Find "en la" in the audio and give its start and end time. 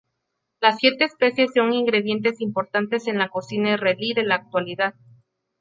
3.05-3.29